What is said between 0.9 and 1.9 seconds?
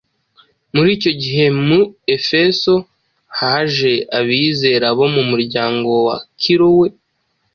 icyo gihe mu